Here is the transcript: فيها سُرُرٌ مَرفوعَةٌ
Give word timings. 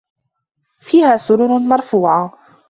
فيها 0.79 1.17
سُرُرٌ 1.17 1.59
مَرفوعَةٌ 1.59 2.33